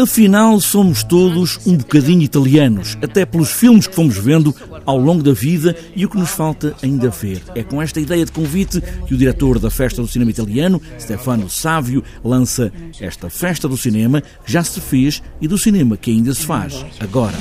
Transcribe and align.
Afinal, 0.00 0.58
somos 0.60 1.04
todos 1.04 1.58
um 1.66 1.76
bocadinho 1.76 2.22
italianos, 2.22 2.96
até 3.02 3.26
pelos 3.26 3.50
filmes 3.50 3.86
que 3.86 3.94
fomos 3.94 4.16
vendo 4.16 4.54
ao 4.86 4.96
longo 4.96 5.22
da 5.22 5.34
vida 5.34 5.76
e 5.94 6.06
o 6.06 6.08
que 6.08 6.16
nos 6.16 6.30
falta 6.30 6.74
ainda 6.82 7.10
ver. 7.10 7.42
É 7.54 7.62
com 7.62 7.82
esta 7.82 8.00
ideia 8.00 8.24
de 8.24 8.32
convite 8.32 8.80
que 9.06 9.12
o 9.12 9.18
diretor 9.18 9.58
da 9.58 9.70
Festa 9.70 10.00
do 10.00 10.08
Cinema 10.08 10.30
Italiano, 10.30 10.80
Stefano 10.98 11.50
Sávio, 11.50 12.02
lança 12.24 12.72
esta 12.98 13.28
Festa 13.28 13.68
do 13.68 13.76
Cinema 13.76 14.22
que 14.22 14.50
já 14.50 14.64
se 14.64 14.80
fez 14.80 15.22
e 15.38 15.46
do 15.46 15.58
cinema 15.58 15.98
que 15.98 16.10
ainda 16.10 16.32
se 16.32 16.46
faz 16.46 16.82
agora. 16.98 17.36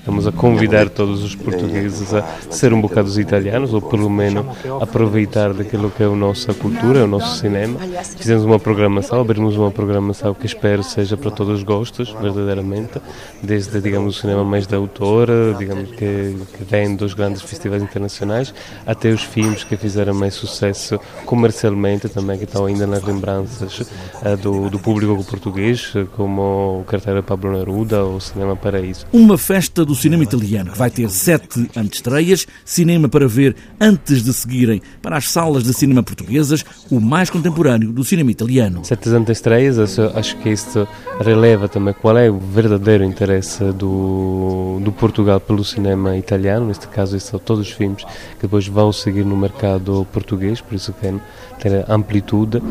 Estamos 0.00 0.26
a 0.26 0.32
convidar 0.32 0.88
todos 0.88 1.22
os 1.22 1.34
portugueses 1.34 2.12
a 2.12 2.24
ser 2.50 2.72
um 2.72 2.80
bocado 2.80 3.08
os 3.08 3.18
italianos, 3.18 3.72
ou 3.72 3.80
pelo 3.80 4.10
menos 4.10 4.44
aproveitar 4.80 5.52
daquilo 5.52 5.90
que 5.90 6.02
é 6.02 6.06
a 6.06 6.10
nossa 6.10 6.52
cultura, 6.52 7.04
o 7.04 7.06
nosso 7.06 7.38
cinema. 7.38 7.78
Fizemos 8.16 8.44
uma 8.44 8.58
programação, 8.58 9.20
abrimos 9.20 9.56
uma 9.56 9.70
programação 9.70 10.34
que 10.34 10.44
espero 10.44 10.82
seja 10.82 11.16
para 11.16 11.30
todos 11.30 11.58
os 11.58 11.62
gostos, 11.62 12.10
verdadeiramente, 12.20 13.00
desde, 13.40 13.80
digamos, 13.80 14.16
o 14.16 14.20
cinema 14.20 14.42
mais 14.44 14.66
de 14.66 14.74
autor, 14.74 15.28
digamos, 15.56 15.90
que, 15.90 16.36
que 16.56 16.64
vem 16.68 16.96
dos 16.96 17.14
grandes 17.14 17.42
festivais 17.42 17.82
internacionais, 17.82 18.52
até 18.84 19.08
os 19.10 19.22
filmes 19.22 19.62
que 19.62 19.76
fizeram 19.76 20.14
mais 20.14 20.34
sucesso 20.34 20.98
comercialmente 21.24 22.08
também, 22.08 22.38
que 22.38 22.44
estão 22.44 22.66
ainda 22.66 22.86
nas 22.86 23.04
lembranças 23.04 23.80
uh, 23.80 24.36
do, 24.36 24.68
do 24.68 24.78
público 24.80 25.22
português, 25.22 25.92
como 26.16 26.80
o 26.80 26.84
carteira 26.84 27.22
Pablo 27.22 27.52
Neruda 27.52 28.04
ou 28.04 28.16
o 28.16 28.20
Cinema 28.20 28.56
Paraíso. 28.56 29.06
Uma 29.28 29.36
festa 29.36 29.84
do 29.84 29.94
cinema 29.94 30.22
italiano 30.22 30.72
que 30.72 30.78
vai 30.78 30.90
ter 30.90 31.10
sete 31.10 31.70
antestreias, 31.76 32.46
cinema 32.64 33.10
para 33.10 33.28
ver 33.28 33.54
antes 33.78 34.22
de 34.22 34.32
seguirem 34.32 34.80
para 35.02 35.18
as 35.18 35.28
salas 35.30 35.64
de 35.64 35.74
cinema 35.74 36.02
portuguesas, 36.02 36.64
o 36.90 36.98
mais 36.98 37.28
contemporâneo 37.28 37.92
do 37.92 38.02
cinema 38.02 38.30
italiano. 38.30 38.82
Sete 38.86 39.10
antestreias, 39.10 39.98
acho 40.14 40.34
que 40.38 40.48
isto 40.48 40.88
releva 41.20 41.68
também 41.68 41.92
qual 41.92 42.16
é 42.16 42.30
o 42.30 42.38
verdadeiro 42.38 43.04
interesse 43.04 43.62
do, 43.72 44.80
do 44.82 44.92
Portugal 44.92 45.38
pelo 45.38 45.62
cinema 45.62 46.16
italiano, 46.16 46.68
neste 46.68 46.88
caso 46.88 47.20
são 47.20 47.38
todos 47.38 47.68
os 47.68 47.70
filmes 47.74 48.04
que 48.04 48.42
depois 48.44 48.66
vão 48.66 48.90
seguir 48.94 49.26
no 49.26 49.36
mercado 49.36 50.06
português, 50.10 50.62
por 50.62 50.74
isso 50.74 50.90
que 50.94 51.00
tem 51.02 51.84
amplitude. 51.86 52.62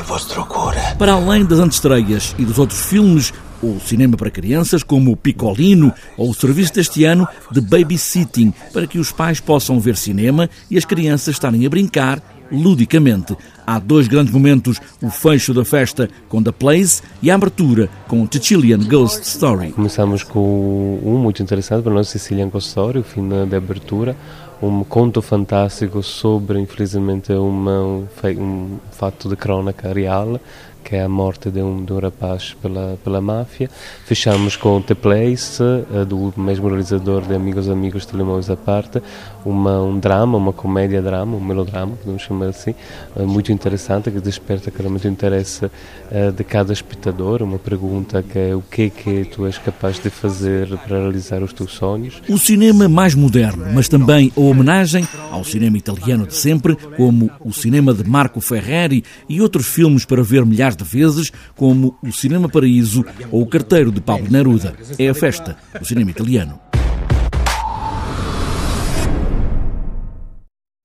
Vosso 0.00 0.44
cuore. 0.46 0.78
Para 0.98 1.12
além 1.12 1.44
das 1.44 1.58
antestreias 1.58 2.34
e 2.38 2.44
dos 2.44 2.58
outros 2.58 2.80
filmes 2.80 3.32
o 3.62 3.78
cinema 3.78 4.16
para 4.16 4.30
crianças, 4.30 4.82
como 4.82 5.12
o 5.12 5.16
Picolino 5.16 5.92
ou 6.16 6.30
o 6.30 6.34
serviço 6.34 6.74
deste 6.74 7.04
ano 7.04 7.28
de 7.50 7.60
babysitting, 7.60 8.52
para 8.72 8.86
que 8.86 8.98
os 8.98 9.12
pais 9.12 9.38
possam 9.38 9.78
ver 9.78 9.96
cinema 9.96 10.50
e 10.70 10.76
as 10.76 10.84
crianças 10.84 11.34
estarem 11.34 11.64
a 11.64 11.70
brincar 11.70 12.20
ludicamente. 12.50 13.36
Há 13.72 13.78
dois 13.78 14.06
grandes 14.06 14.34
momentos: 14.34 14.78
o 15.00 15.08
fecho 15.08 15.54
da 15.54 15.64
festa 15.64 16.10
com 16.28 16.42
The 16.42 16.52
Place 16.52 17.00
e 17.22 17.30
a 17.30 17.34
abertura 17.34 17.88
com 18.06 18.26
The 18.26 18.38
Chilean 18.38 18.80
Ghost 18.80 19.22
Story. 19.22 19.72
Começamos 19.72 20.22
com 20.22 21.00
um 21.02 21.16
muito 21.16 21.42
interessante 21.42 21.82
para 21.82 21.94
nós, 21.94 22.08
Sicilian 22.08 22.50
Ghost 22.50 22.68
Story, 22.68 22.98
o 22.98 23.02
fim 23.02 23.26
da 23.26 23.56
abertura, 23.56 24.14
um 24.60 24.84
conto 24.84 25.22
fantástico 25.22 26.02
sobre, 26.02 26.60
infelizmente, 26.60 27.32
uma, 27.32 27.80
um, 27.80 28.06
um 28.36 28.78
fato 28.90 29.26
de 29.26 29.36
crónica 29.36 29.90
real 29.90 30.38
que 30.82 30.96
é 30.96 31.02
a 31.02 31.08
morte 31.08 31.50
de 31.50 31.62
um, 31.62 31.84
de 31.84 31.92
um 31.92 31.98
rapaz 31.98 32.54
pela, 32.60 32.98
pela 33.02 33.20
máfia. 33.20 33.70
Fechamos 34.04 34.56
com 34.56 34.80
The 34.82 34.94
Place, 34.94 35.62
uh, 35.62 36.04
do 36.04 36.32
mesmo 36.36 36.68
realizador 36.68 37.22
de 37.22 37.34
Amigos 37.34 37.68
Amigos 37.68 38.04
Telemóveis 38.04 38.50
à 38.50 38.56
Parte, 38.56 39.02
uma, 39.44 39.80
um 39.80 39.98
drama, 39.98 40.36
uma 40.36 40.52
comédia-drama, 40.52 41.36
um 41.36 41.40
melodrama, 41.40 41.96
podemos 41.96 42.22
chamar 42.22 42.46
assim, 42.46 42.74
uh, 43.16 43.26
muito 43.26 43.52
interessante, 43.62 44.10
que 44.10 44.20
desperta 44.20 44.70
claramente 44.70 45.06
o 45.06 45.10
interesse 45.10 45.66
uh, 45.66 46.32
de 46.36 46.42
cada 46.42 46.72
espectador. 46.72 47.42
Uma 47.42 47.58
pergunta 47.58 48.22
que 48.22 48.38
é 48.38 48.54
o 48.54 48.62
que 48.62 48.82
é 48.82 48.90
que 48.90 49.24
tu 49.26 49.46
és 49.46 49.56
capaz 49.58 49.98
de 50.00 50.10
fazer 50.10 50.76
para 50.78 50.98
realizar 50.98 51.42
os 51.42 51.52
teus 51.52 51.72
sonhos. 51.72 52.20
O 52.28 52.36
cinema 52.38 52.88
mais 52.88 53.14
moderno, 53.14 53.66
mas 53.72 53.88
também 53.88 54.32
a 54.36 54.40
homenagem 54.40 55.06
ao 55.30 55.44
cinema 55.44 55.78
italiano 55.78 56.26
de 56.26 56.34
sempre, 56.34 56.76
como 56.96 57.30
o 57.40 57.52
cinema 57.52 57.94
de 57.94 58.08
Marco 58.08 58.40
Ferreri 58.40 59.04
e 59.28 59.40
outros 59.40 59.66
filmes 59.66 60.04
para 60.04 60.22
ver 60.22 60.44
milhares 60.44 60.76
de 60.76 60.84
vezes, 60.84 61.30
como 61.54 61.96
o 62.02 62.12
Cinema 62.12 62.48
Paraíso 62.48 63.04
ou 63.30 63.42
o 63.42 63.46
Carteiro 63.46 63.92
de 63.92 64.00
Pablo 64.00 64.30
Neruda. 64.30 64.74
É 64.98 65.08
a 65.08 65.14
festa 65.14 65.56
do 65.78 65.86
cinema 65.86 66.10
italiano. 66.10 66.71